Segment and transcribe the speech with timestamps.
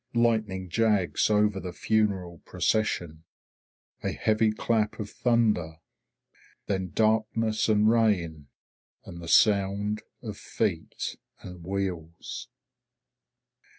[0.15, 3.23] Lightning jags over the funeral procession.
[4.03, 5.75] A heavy clap of thunder.
[6.65, 8.47] Then darkness and rain,
[9.05, 12.47] and the sound of feet and wheels.